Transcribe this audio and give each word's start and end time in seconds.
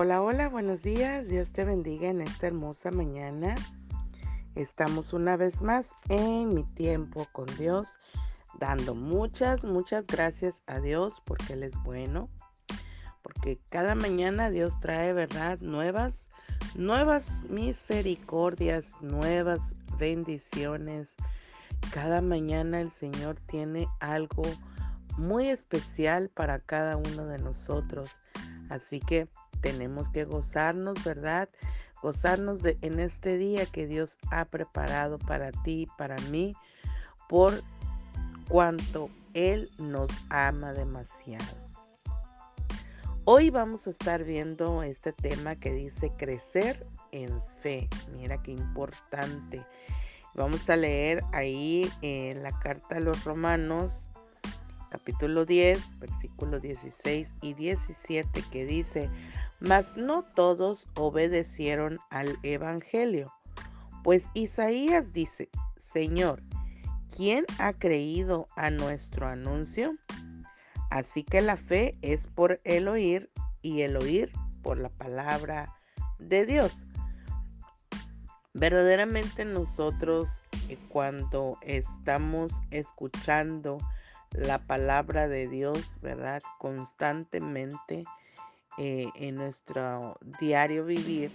Hola, 0.00 0.22
hola, 0.22 0.48
buenos 0.48 0.80
días. 0.82 1.26
Dios 1.26 1.50
te 1.50 1.64
bendiga 1.64 2.08
en 2.08 2.20
esta 2.20 2.46
hermosa 2.46 2.92
mañana. 2.92 3.56
Estamos 4.54 5.12
una 5.12 5.36
vez 5.36 5.60
más 5.60 5.92
en 6.08 6.54
mi 6.54 6.62
tiempo 6.62 7.26
con 7.32 7.46
Dios, 7.58 7.98
dando 8.60 8.94
muchas, 8.94 9.64
muchas 9.64 10.06
gracias 10.06 10.62
a 10.68 10.78
Dios 10.78 11.20
porque 11.24 11.54
Él 11.54 11.64
es 11.64 11.72
bueno. 11.82 12.28
Porque 13.22 13.58
cada 13.70 13.96
mañana 13.96 14.50
Dios 14.50 14.78
trae, 14.78 15.12
¿verdad? 15.12 15.58
Nuevas, 15.58 16.28
nuevas 16.76 17.26
misericordias, 17.50 18.92
nuevas 19.00 19.58
bendiciones. 19.98 21.16
Cada 21.92 22.22
mañana 22.22 22.80
el 22.80 22.92
Señor 22.92 23.34
tiene 23.48 23.88
algo 23.98 24.44
muy 25.16 25.48
especial 25.48 26.28
para 26.28 26.60
cada 26.60 26.96
uno 26.96 27.26
de 27.26 27.38
nosotros. 27.38 28.20
Así 28.70 29.00
que 29.00 29.26
tenemos 29.60 30.10
que 30.10 30.24
gozarnos, 30.24 31.02
¿verdad? 31.04 31.48
Gozarnos 32.02 32.62
de, 32.62 32.76
en 32.82 33.00
este 33.00 33.36
día 33.38 33.66
que 33.66 33.86
Dios 33.86 34.18
ha 34.30 34.44
preparado 34.44 35.18
para 35.18 35.50
ti, 35.50 35.86
para 35.96 36.16
mí, 36.30 36.54
por 37.28 37.62
cuanto 38.48 39.10
Él 39.34 39.70
nos 39.78 40.10
ama 40.30 40.72
demasiado. 40.72 41.68
Hoy 43.24 43.50
vamos 43.50 43.86
a 43.86 43.90
estar 43.90 44.24
viendo 44.24 44.82
este 44.82 45.12
tema 45.12 45.56
que 45.56 45.72
dice 45.72 46.10
crecer 46.16 46.86
en 47.12 47.42
fe. 47.60 47.88
Mira 48.14 48.40
qué 48.42 48.52
importante. 48.52 49.62
Vamos 50.34 50.68
a 50.70 50.76
leer 50.76 51.20
ahí 51.32 51.90
en 52.00 52.42
la 52.42 52.58
carta 52.58 52.96
a 52.96 53.00
los 53.00 53.24
romanos 53.24 54.06
capítulo 54.90 55.44
10, 55.44 55.98
versículos 56.00 56.62
16 56.62 57.28
y 57.42 57.54
17 57.54 58.44
que 58.50 58.64
dice, 58.64 59.10
mas 59.60 59.96
no 59.96 60.22
todos 60.22 60.86
obedecieron 60.96 61.98
al 62.10 62.38
Evangelio. 62.42 63.32
Pues 64.04 64.24
Isaías 64.34 65.12
dice, 65.12 65.48
Señor, 65.80 66.42
¿quién 67.16 67.44
ha 67.58 67.72
creído 67.72 68.46
a 68.56 68.70
nuestro 68.70 69.26
anuncio? 69.26 69.92
Así 70.90 71.24
que 71.24 71.40
la 71.40 71.56
fe 71.56 71.96
es 72.02 72.26
por 72.26 72.60
el 72.64 72.88
oír 72.88 73.30
y 73.62 73.82
el 73.82 73.96
oír 73.96 74.32
por 74.62 74.78
la 74.78 74.88
palabra 74.88 75.74
de 76.18 76.46
Dios. 76.46 76.84
Verdaderamente 78.54 79.44
nosotros 79.44 80.40
eh, 80.68 80.78
cuando 80.88 81.58
estamos 81.62 82.52
escuchando 82.70 83.78
la 84.32 84.58
palabra 84.58 85.28
de 85.28 85.48
Dios, 85.48 85.96
¿verdad? 86.02 86.42
Constantemente, 86.58 88.04
eh, 88.78 89.08
en 89.16 89.34
nuestro 89.34 90.18
diario 90.40 90.84
vivir, 90.84 91.32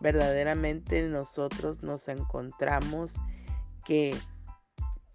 verdaderamente 0.00 1.02
nosotros 1.08 1.82
nos 1.82 2.08
encontramos 2.08 3.14
que 3.84 4.16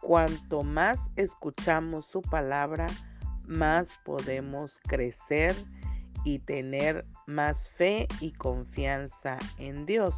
cuanto 0.01 0.63
más 0.63 1.09
escuchamos 1.15 2.05
su 2.05 2.21
palabra, 2.21 2.87
más 3.45 3.99
podemos 4.05 4.79
crecer 4.87 5.55
y 6.23 6.39
tener 6.39 7.05
más 7.25 7.69
fe 7.69 8.07
y 8.19 8.33
confianza 8.33 9.37
en 9.57 9.85
Dios. 9.85 10.13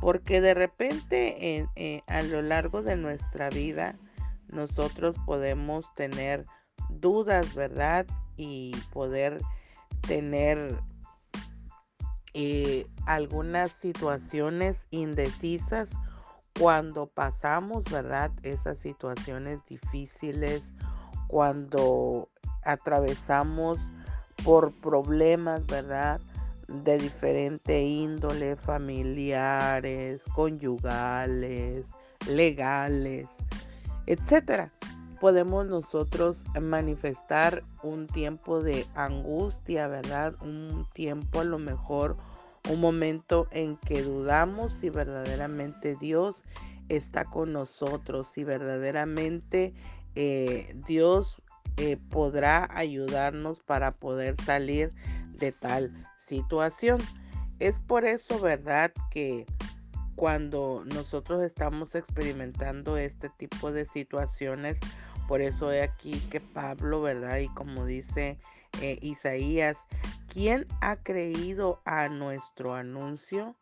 Porque 0.00 0.40
de 0.40 0.54
repente 0.54 1.66
eh, 1.74 2.02
a 2.06 2.22
lo 2.22 2.42
largo 2.42 2.82
de 2.82 2.96
nuestra 2.96 3.48
vida 3.50 3.98
nosotros 4.48 5.16
podemos 5.24 5.92
tener 5.94 6.46
dudas, 6.90 7.54
¿verdad? 7.54 8.06
Y 8.36 8.76
poder 8.92 9.40
tener 10.06 10.78
eh, 12.34 12.86
algunas 13.06 13.72
situaciones 13.72 14.86
indecisas 14.90 15.92
cuando 16.58 17.06
pasamos, 17.06 17.84
¿verdad? 17.90 18.30
Esas 18.42 18.78
situaciones 18.78 19.60
difíciles, 19.66 20.72
cuando 21.28 22.28
atravesamos 22.62 23.78
por 24.44 24.72
problemas, 24.80 25.64
¿verdad? 25.66 26.20
De 26.68 26.98
diferente 26.98 27.82
índole, 27.82 28.56
familiares, 28.56 30.24
conyugales, 30.34 31.86
legales, 32.26 33.28
etcétera 34.06 34.70
podemos 35.20 35.66
nosotros 35.66 36.44
manifestar 36.60 37.62
un 37.82 38.06
tiempo 38.06 38.62
de 38.62 38.86
angustia, 38.94 39.88
¿verdad? 39.88 40.34
Un 40.40 40.86
tiempo 40.92 41.40
a 41.40 41.44
lo 41.44 41.58
mejor, 41.58 42.16
un 42.70 42.80
momento 42.80 43.46
en 43.50 43.76
que 43.76 44.02
dudamos 44.02 44.72
si 44.72 44.90
verdaderamente 44.90 45.96
Dios 45.96 46.42
está 46.88 47.24
con 47.24 47.52
nosotros, 47.52 48.28
si 48.28 48.44
verdaderamente 48.44 49.74
eh, 50.14 50.74
Dios 50.86 51.42
eh, 51.76 51.98
podrá 52.10 52.68
ayudarnos 52.70 53.62
para 53.62 53.92
poder 53.92 54.36
salir 54.42 54.92
de 55.38 55.52
tal 55.52 55.92
situación. 56.26 56.98
Es 57.58 57.78
por 57.80 58.04
eso, 58.04 58.40
¿verdad? 58.40 58.92
Que 59.10 59.46
cuando 60.16 60.82
nosotros 60.86 61.42
estamos 61.42 61.94
experimentando 61.94 62.96
este 62.96 63.28
tipo 63.28 63.70
de 63.70 63.84
situaciones, 63.84 64.78
por 65.28 65.42
eso 65.42 65.70
he 65.72 65.82
aquí 65.82 66.18
que 66.30 66.40
Pablo, 66.40 67.02
¿verdad? 67.02 67.38
Y 67.38 67.48
como 67.48 67.84
dice 67.84 68.38
eh, 68.80 68.98
Isaías, 69.02 69.76
¿quién 70.28 70.66
ha 70.80 70.96
creído 70.96 71.80
a 71.84 72.08
nuestro 72.08 72.74
anuncio? 72.74 73.56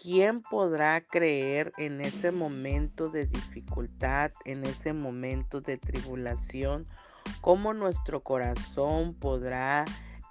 ¿Quién 0.00 0.42
podrá 0.42 1.00
creer 1.00 1.72
en 1.78 2.00
ese 2.00 2.30
momento 2.30 3.08
de 3.08 3.26
dificultad, 3.26 4.32
en 4.44 4.64
ese 4.64 4.92
momento 4.92 5.60
de 5.60 5.78
tribulación? 5.78 6.86
¿Cómo 7.40 7.72
nuestro 7.72 8.22
corazón 8.22 9.14
podrá 9.14 9.84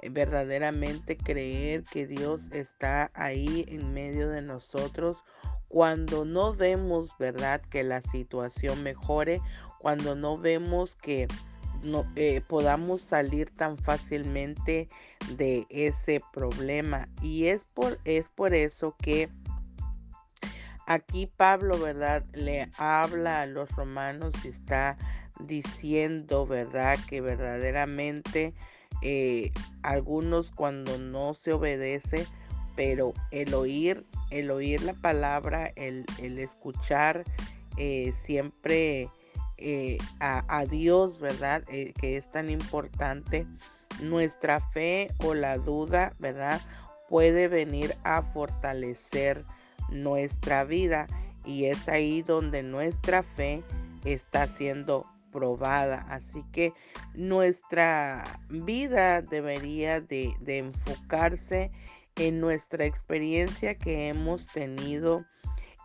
verdaderamente 0.09 1.17
creer 1.17 1.83
que 1.83 2.07
Dios 2.07 2.47
está 2.51 3.11
ahí 3.13 3.65
en 3.67 3.93
medio 3.93 4.29
de 4.29 4.41
nosotros 4.41 5.23
cuando 5.67 6.23
no 6.23 6.53
vemos, 6.53 7.17
¿verdad?, 7.17 7.61
que 7.69 7.83
la 7.83 8.01
situación 8.01 8.83
mejore, 8.83 9.41
cuando 9.79 10.13
no 10.15 10.37
vemos 10.37 10.95
que 10.95 11.27
no, 11.81 12.05
eh, 12.15 12.41
podamos 12.47 13.01
salir 13.01 13.49
tan 13.49 13.77
fácilmente 13.77 14.87
de 15.35 15.65
ese 15.69 16.21
problema. 16.31 17.09
Y 17.21 17.47
es 17.47 17.65
por, 17.65 17.99
es 18.05 18.29
por 18.29 18.53
eso 18.53 18.95
que 19.01 19.29
aquí 20.85 21.25
Pablo, 21.25 21.79
¿verdad? 21.79 22.23
Le 22.33 22.69
habla 22.77 23.41
a 23.41 23.45
los 23.45 23.69
romanos 23.71 24.33
y 24.45 24.49
está 24.49 24.97
diciendo, 25.39 26.45
¿verdad? 26.45 26.97
Que 27.09 27.21
verdaderamente 27.21 28.53
eh, 29.05 29.51
algunos 29.81 30.49
cuando 30.49 30.97
no 30.97 31.33
se 31.33 31.51
obedece, 31.51 32.25
pero 32.73 33.13
el 33.31 33.53
oír, 33.53 34.05
el 34.31 34.49
oír 34.49 34.81
la 34.81 34.93
palabra, 34.93 35.73
el, 35.75 36.05
escuchar 36.39 37.25
eh, 37.75 38.13
siempre 38.25 39.09
eh, 39.57 39.97
a, 40.21 40.63
Dios, 40.65 41.19
¿verdad? 41.19 41.63
que 41.65 42.15
es 42.15 42.25
tan 42.29 42.49
importante, 42.49 43.45
nuestra 44.01 44.61
fe 44.71 45.09
o 45.19 45.33
la 45.33 45.57
duda, 45.57 46.13
¿verdad? 46.19 46.61
Puede 47.09 47.49
venir 47.49 47.93
a 48.05 48.21
fortalecer 48.21 49.43
nuestra 49.89 50.63
vida 50.63 51.07
y 51.45 51.65
es 51.65 51.89
ahí 51.89 52.21
donde 52.21 52.63
nuestra 52.63 53.21
fe 53.21 53.63
está 54.05 54.47
siendo 54.47 55.05
probada. 55.33 56.05
Así 56.09 56.43
que 56.53 56.73
nuestra 57.13 58.23
vida 58.49 59.21
debería 59.21 59.99
de, 59.99 60.33
enfocarse 60.45 61.71
en 62.15 62.39
nuestra 62.39 62.85
experiencia 62.85 63.75
que 63.75 64.07
hemos 64.07 64.47
tenido 64.47 65.25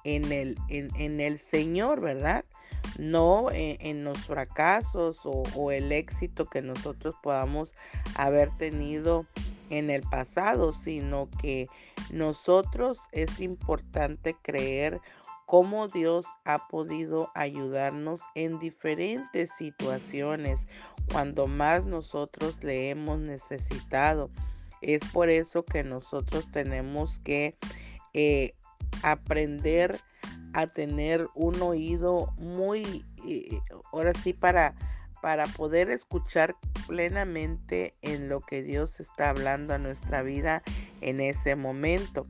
en 0.04 0.30
el, 0.30 0.56
en, 0.68 1.20
el 1.20 1.38
Señor, 1.38 2.00
¿verdad? 2.00 2.44
No 2.98 3.50
en, 3.50 4.04
los 4.04 4.18
fracasos 4.18 5.20
o, 5.24 5.72
el 5.72 5.90
éxito 5.90 6.44
que 6.44 6.62
nosotros 6.62 7.14
podamos 7.22 7.72
haber 8.14 8.54
tenido 8.56 9.26
en 9.70 9.90
el 9.90 10.02
pasado, 10.02 10.72
sino 10.72 11.28
que 11.40 11.68
nosotros 12.10 13.00
es 13.12 13.40
importante 13.40 14.36
creer 14.42 15.00
cómo 15.46 15.88
Dios 15.88 16.26
ha 16.44 16.68
podido 16.68 17.30
ayudarnos 17.34 18.20
en 18.34 18.58
diferentes 18.58 19.50
situaciones 19.56 20.66
cuando 21.10 21.46
más 21.46 21.86
nosotros 21.86 22.62
le 22.62 22.90
hemos 22.90 23.18
necesitado. 23.18 24.30
Es 24.82 25.02
por 25.12 25.30
eso 25.30 25.64
que 25.64 25.82
nosotros 25.82 26.50
tenemos 26.52 27.18
que 27.20 27.56
eh, 28.12 28.54
aprender 29.02 29.98
a 30.52 30.66
tener 30.66 31.28
un 31.34 31.60
oído 31.62 32.32
muy, 32.36 33.04
eh, 33.26 33.58
ahora 33.92 34.12
sí, 34.14 34.32
para, 34.32 34.74
para 35.22 35.44
poder 35.46 35.90
escuchar 35.90 36.56
plenamente 36.86 37.94
en 38.02 38.28
lo 38.28 38.40
que 38.40 38.62
Dios 38.62 39.00
está 39.00 39.30
hablando 39.30 39.74
a 39.74 39.78
nuestra 39.78 40.22
vida 40.22 40.62
en 41.00 41.20
ese 41.20 41.56
momento. 41.56 42.26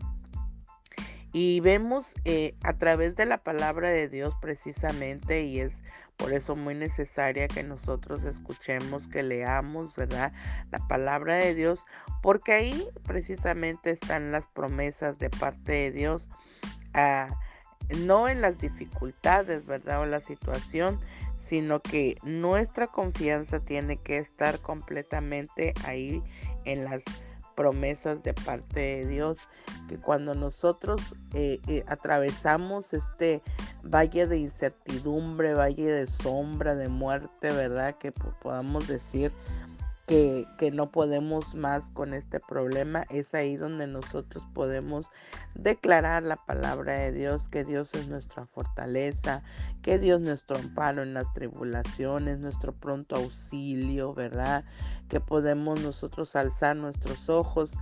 Y 1.32 1.60
vemos 1.60 2.14
eh, 2.24 2.54
a 2.62 2.72
través 2.78 3.14
de 3.14 3.26
la 3.26 3.38
palabra 3.38 3.90
de 3.90 4.08
Dios 4.08 4.34
precisamente, 4.40 5.42
y 5.42 5.60
es 5.60 5.82
por 6.16 6.32
eso 6.32 6.56
muy 6.56 6.74
necesaria 6.74 7.46
que 7.46 7.62
nosotros 7.62 8.24
escuchemos, 8.24 9.06
que 9.06 9.22
leamos, 9.22 9.94
¿verdad? 9.94 10.32
La 10.72 10.78
palabra 10.88 11.36
de 11.36 11.54
Dios, 11.54 11.86
porque 12.22 12.52
ahí 12.52 12.88
precisamente 13.04 13.90
están 13.90 14.32
las 14.32 14.46
promesas 14.46 15.18
de 15.18 15.30
parte 15.30 15.72
de 15.72 15.92
Dios, 15.92 16.28
ah, 16.94 17.28
no 17.98 18.28
en 18.28 18.40
las 18.40 18.58
dificultades, 18.58 19.64
¿verdad? 19.64 20.00
O 20.00 20.06
la 20.06 20.20
situación, 20.20 20.98
sino 21.48 21.80
que 21.80 22.18
nuestra 22.22 22.88
confianza 22.88 23.60
tiene 23.60 23.96
que 23.96 24.18
estar 24.18 24.58
completamente 24.60 25.72
ahí 25.84 26.22
en 26.66 26.84
las 26.84 27.02
promesas 27.56 28.22
de 28.22 28.34
parte 28.34 28.78
de 28.78 29.06
Dios, 29.08 29.48
que 29.88 29.96
cuando 29.96 30.34
nosotros 30.34 31.16
eh, 31.34 31.58
eh, 31.66 31.84
atravesamos 31.88 32.92
este 32.92 33.42
valle 33.82 34.26
de 34.26 34.38
incertidumbre, 34.38 35.54
valle 35.54 35.90
de 35.90 36.06
sombra, 36.06 36.74
de 36.76 36.88
muerte, 36.88 37.50
¿verdad? 37.50 37.96
Que 37.96 38.12
podamos 38.12 38.86
decir, 38.86 39.32
que, 40.08 40.70
no 40.72 40.90
podemos 40.90 41.54
más 41.54 41.90
con 41.90 42.14
este 42.14 42.40
problema, 42.40 43.04
es 43.10 43.34
ahí 43.34 43.56
donde 43.56 43.86
nosotros 43.86 44.46
podemos 44.54 45.10
declarar 45.54 46.22
la 46.22 46.36
palabra 46.36 46.94
de 46.94 47.12
Dios, 47.12 47.48
que 47.50 47.62
Dios 47.62 47.94
es 47.94 48.08
nuestra 48.08 48.46
fortaleza, 48.46 49.42
que 49.82 49.98
Dios 49.98 50.22
es 50.22 50.26
nuestro 50.26 50.56
amparo 50.56 51.02
en 51.02 51.12
las 51.12 51.30
tribulaciones, 51.34 52.40
nuestro 52.40 52.72
pronto 52.72 53.16
auxilio, 53.16 54.14
¿verdad? 54.14 54.64
Que 55.08 55.20
podemos 55.20 55.80
nosotros 55.82 56.34
alzar 56.36 56.74
nuestros 56.76 57.28
ojos 57.28 57.74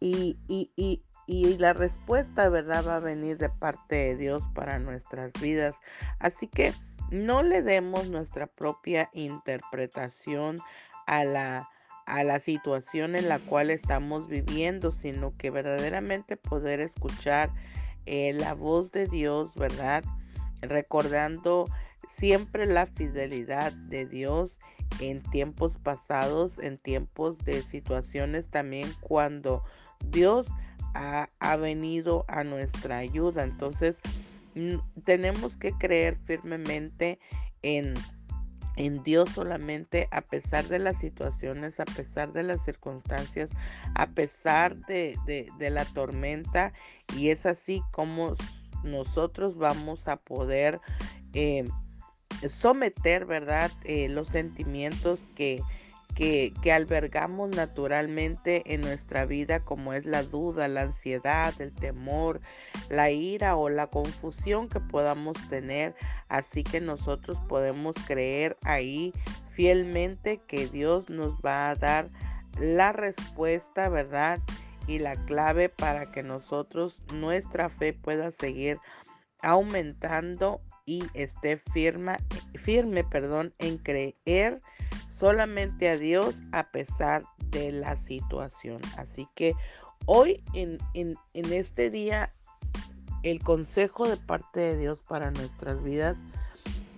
y, 0.00 0.38
y, 0.48 0.70
y, 0.76 1.02
y 1.26 1.58
la 1.58 1.74
respuesta, 1.74 2.48
¿verdad? 2.48 2.84
Va 2.88 2.96
a 2.96 3.00
venir 3.00 3.36
de 3.36 3.50
parte 3.50 3.96
de 3.96 4.16
Dios 4.16 4.42
para 4.54 4.78
nuestras 4.78 5.32
vidas. 5.38 5.76
Así 6.18 6.48
que 6.48 6.72
no 7.10 7.42
le 7.42 7.60
demos 7.62 8.08
nuestra 8.08 8.46
propia 8.46 9.10
interpretación 9.12 10.56
a 11.06 11.24
la 11.24 11.68
a 12.06 12.24
la 12.24 12.40
situación 12.40 13.16
en 13.16 13.28
la 13.28 13.38
cual 13.38 13.70
estamos 13.70 14.28
viviendo, 14.28 14.90
sino 14.90 15.36
que 15.36 15.50
verdaderamente 15.50 16.36
poder 16.36 16.80
escuchar 16.80 17.50
eh, 18.06 18.32
la 18.34 18.54
voz 18.54 18.92
de 18.92 19.06
Dios, 19.06 19.54
¿verdad? 19.54 20.04
Recordando 20.60 21.66
siempre 22.08 22.66
la 22.66 22.86
fidelidad 22.86 23.72
de 23.72 24.06
Dios 24.06 24.58
en 25.00 25.22
tiempos 25.22 25.78
pasados, 25.78 26.58
en 26.58 26.78
tiempos 26.78 27.38
de 27.44 27.62
situaciones 27.62 28.48
también 28.48 28.88
cuando 29.00 29.62
Dios 30.10 30.48
ha, 30.94 31.28
ha 31.40 31.56
venido 31.56 32.24
a 32.28 32.44
nuestra 32.44 32.98
ayuda. 32.98 33.42
Entonces, 33.42 34.00
tenemos 35.04 35.56
que 35.56 35.72
creer 35.72 36.16
firmemente 36.24 37.18
en 37.62 37.94
en 38.76 39.02
Dios 39.02 39.30
solamente 39.30 40.08
a 40.10 40.20
pesar 40.20 40.66
de 40.66 40.78
las 40.78 40.96
situaciones, 40.96 41.80
a 41.80 41.84
pesar 41.84 42.32
de 42.32 42.42
las 42.42 42.64
circunstancias, 42.64 43.52
a 43.94 44.06
pesar 44.08 44.76
de, 44.86 45.16
la 45.58 45.84
tormenta. 45.84 46.72
Y 47.16 47.30
es 47.30 47.46
así 47.46 47.82
como 47.90 48.34
nosotros 48.82 49.56
vamos 49.58 50.08
a 50.08 50.16
poder 50.16 50.80
eh, 51.32 51.64
someter, 52.48 53.24
¿verdad? 53.26 53.70
Eh, 53.84 54.08
los 54.08 54.28
sentimientos 54.28 55.22
que, 55.34 55.62
que, 56.14 56.52
albergamos 56.72 57.50
naturalmente 57.50 58.74
en 58.74 58.82
nuestra 58.82 59.26
vida, 59.26 59.60
como 59.60 59.92
es 59.92 60.06
la 60.06 60.22
duda, 60.22 60.68
la 60.68 60.82
ansiedad, 60.82 61.52
el 61.60 61.72
temor, 61.74 62.40
la 62.88 63.10
ira 63.10 63.56
o 63.56 63.68
la 63.68 63.88
confusión 63.88 64.68
que 64.68 64.80
podamos 64.80 65.36
tener. 65.48 65.94
Así 66.28 66.62
que 66.62 66.80
nosotros 66.80 67.40
podemos 67.48 67.96
creer 68.06 68.56
ahí 68.62 69.12
fielmente 69.50 70.38
que 70.38 70.68
Dios 70.68 71.10
nos 71.10 71.34
va 71.40 71.70
a 71.70 71.74
dar 71.74 72.08
la 72.58 72.92
respuesta, 72.92 73.88
¿verdad? 73.88 74.38
Y 74.86 75.00
la 75.00 75.16
clave 75.16 75.68
para 75.68 76.12
que 76.12 76.22
nosotros, 76.22 77.02
nuestra 77.12 77.68
fe 77.70 77.92
pueda 77.92 78.30
seguir 78.30 78.78
aumentando 79.42 80.60
y 80.86 81.04
esté 81.14 81.56
firme, 81.56 82.16
firme, 82.54 83.04
perdón, 83.04 83.52
en 83.58 83.78
creer 83.78 84.60
solamente 85.24 85.88
a 85.88 85.96
Dios 85.96 86.42
a 86.52 86.64
pesar 86.64 87.24
de 87.48 87.72
la 87.72 87.96
situación. 87.96 88.82
Así 88.98 89.26
que 89.34 89.54
hoy 90.04 90.44
en, 90.52 90.78
este 91.32 91.88
día 91.88 92.30
el 93.22 93.40
consejo 93.42 94.06
de 94.06 94.18
parte 94.18 94.60
de 94.60 94.76
Dios 94.76 95.02
para 95.02 95.30
nuestras 95.30 95.82
vidas 95.82 96.18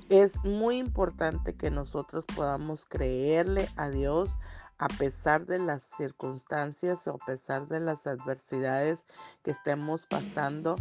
es 0.09 0.35
muy 0.45 0.79
importante 0.79 1.55
que 1.55 1.71
nosotros 1.71 2.25
podamos 2.35 2.85
creerle 2.87 3.69
a 3.77 3.91
Dios 3.91 4.37
a 4.79 4.89
pesar 4.89 5.47
de 5.47 5.61
las 5.61 5.85
circunstancias 5.97 7.07
o 7.07 7.13
a 7.23 7.27
pesar 7.27 7.69
de 7.69 7.79
las 7.79 8.09
adversidades 8.09 9.05
que 9.45 9.53
estemos 9.53 10.05
pasando, 10.07 10.75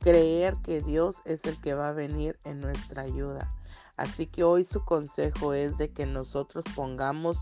creer 0.00 0.56
que 0.64 0.80
Dios 0.80 1.22
es 1.24 1.44
el 1.44 1.60
que 1.60 1.74
va 1.74 1.90
a 1.90 1.92
venir 1.92 2.40
en 2.42 2.58
nuestra 2.58 3.02
ayuda. 3.02 3.54
Así 3.98 4.26
que 4.26 4.44
hoy 4.44 4.64
su 4.64 4.84
consejo 4.84 5.52
es 5.52 5.76
de 5.76 5.88
que 5.88 6.06
nosotros 6.06 6.64
pongamos 6.76 7.36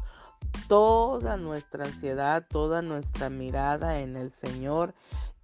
toda 0.68 1.36
nuestra 1.36 1.84
ansiedad, 1.84 2.46
toda 2.48 2.80
nuestra 2.80 3.28
mirada 3.28 4.00
en 4.00 4.16
el 4.16 4.30
Señor, 4.30 4.94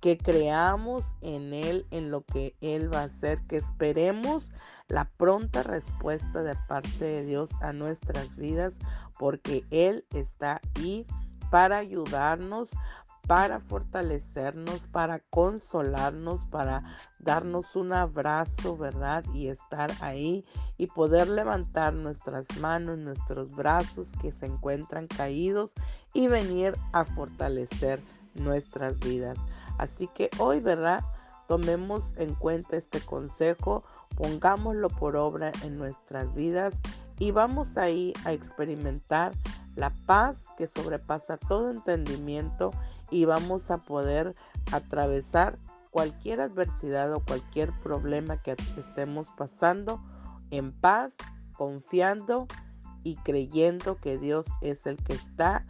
que 0.01 0.17
creamos 0.17 1.05
en 1.21 1.53
Él, 1.53 1.87
en 1.91 2.11
lo 2.11 2.25
que 2.25 2.57
Él 2.63 2.93
va 2.93 3.03
a 3.03 3.05
hacer, 3.05 3.41
que 3.43 3.57
esperemos 3.57 4.51
la 4.89 5.05
pronta 5.05 5.63
respuesta 5.63 6.43
de 6.43 6.57
parte 6.67 7.05
de 7.05 7.25
Dios 7.25 7.51
a 7.61 7.75
nuestras 7.75 8.35
vidas, 8.35 8.79
porque 9.19 9.65
Él 9.71 10.07
está 10.15 10.63
ahí 10.77 11.07
para 11.51 11.77
ayudarnos, 11.77 12.71
para 13.27 13.61
fortalecernos, 13.61 14.89
para 14.89 15.21
consolarnos, 15.21 16.45
para 16.47 16.83
darnos 17.21 17.77
un 17.77 17.93
abrazo, 17.93 18.77
¿verdad? 18.77 19.25
Y 19.33 19.49
estar 19.49 19.93
ahí 20.01 20.45
y 20.77 20.89
poder 20.89 21.29
levantar 21.29 21.95
nuestras 21.95 22.47
manos, 22.59 22.99
nuestros 22.99 23.55
brazos 23.55 24.13
que 24.21 24.33
se 24.33 24.47
encuentran 24.47 25.07
caídos 25.07 25.73
y 26.13 26.27
venir 26.27 26.75
a 26.93 27.05
fortalecer 27.05 28.01
nuestras 28.35 28.99
vidas. 28.99 29.39
Así 29.79 30.09
que 30.09 30.29
hoy, 30.39 30.61
¿verdad? 30.61 31.05
Tomemos 31.47 32.15
en 32.17 32.35
cuenta 32.35 32.77
este 32.77 33.01
consejo, 33.01 33.85
pongámoslo 34.17 34.89
por 34.89 35.17
obra 35.17 35.53
en 35.65 35.79
nuestras 35.79 36.35
vidas 36.35 36.79
y 37.19 37.31
vamos 37.31 37.77
ahí 37.77 38.13
a 38.25 38.33
experimentar 38.33 39.33
la 39.77 39.91
paz 40.07 40.47
que 40.57 40.67
sobrepasa 40.67 41.37
todo 41.37 41.71
entendimiento 41.71 42.73
y 43.13 43.27
vamos 43.27 43.71
a 43.71 43.79
poder 43.79 44.35
atravesar 44.73 45.59
cualquier 45.91 46.41
adversidad 46.41 47.13
o 47.13 47.21
cualquier 47.21 47.71
problema 47.79 48.43
que 48.43 48.57
estemos 48.79 49.31
pasando 49.37 50.03
en 50.51 50.73
paz, 50.73 51.15
confiando 51.53 52.49
y 53.05 53.17
creyendo 53.17 53.97
que 53.97 54.17
Dios 54.19 54.47
es 54.63 54.87
el 54.87 54.97
que 54.97 55.13
está 55.13 55.65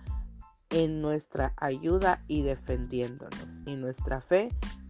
en 0.71 1.03
nuestra 1.03 1.53
ayuda 1.57 2.23
y 2.29 2.43
defendiéndonos. 2.43 3.61
Y 3.67 3.75
nuestra 3.75 4.21
fe 4.21 4.49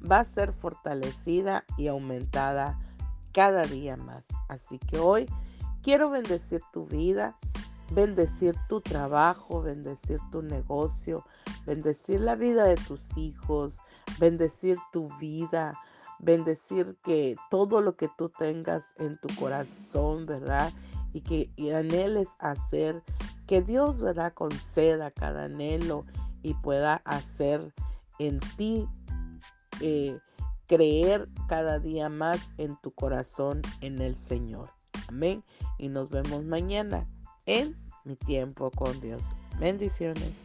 va 0.09 0.21
a 0.21 0.25
ser 0.25 0.53
fortalecida 0.53 1.65
y 1.79 1.89
aumentada 1.89 2.79
cada 3.33 3.63
día 3.63 3.97
más. 3.97 4.25
Así 4.49 4.79
que 4.79 4.99
hoy 4.99 5.27
quiero 5.83 6.11
bendecir 6.11 6.61
tu 6.73 6.87
vida 6.87 7.39
bendecir 7.95 8.55
tu 8.69 8.81
trabajo, 8.81 9.63
bendecir 9.63 10.19
tu 10.31 10.43
negocio, 10.43 11.25
bendecir 11.67 12.21
la 12.21 12.35
vida 12.35 12.65
de 12.65 12.77
tus 12.77 13.17
hijos, 13.17 13.79
bendecir 14.19 14.77
tu 14.93 15.09
vida, 15.19 15.79
bendecir 16.19 16.97
que 17.03 17.37
todo 17.51 17.81
lo 17.81 17.97
que 17.97 18.09
tú 18.17 18.31
tengas 18.31 18.95
en 18.99 19.19
tu 19.19 19.29
corazón, 19.39 20.27
¿verdad? 20.27 20.73
Y 21.13 21.21
que 21.21 21.51
anheles 21.75 22.29
hacer, 22.39 23.03
que 23.47 23.61
Dios, 23.61 24.01
¿verdad? 24.01 24.33
Conceda 24.33 25.11
cada 25.11 25.45
anhelo 25.45 26.07
y 26.43 26.55
pueda 26.55 27.03
hacer 27.05 27.73
en 28.19 28.41
ti, 28.57 28.89
eh, 29.81 30.19
creer 30.67 31.29
cada 31.49 31.79
día 31.79 32.09
más 32.09 32.51
en 32.57 32.77
tu 32.81 32.93
corazón 32.93 33.61
en 33.81 34.01
el 34.01 34.15
Señor. 34.15 34.71
Amén. 35.09 35.45
Y 35.79 35.89
nos 35.89 36.09
vemos 36.09 36.45
mañana 36.45 37.07
en 37.47 37.77
mi 38.05 38.17
tiempo 38.17 38.71
con 38.71 39.01
Dios. 39.01 39.23
Bendiciones. 39.59 40.42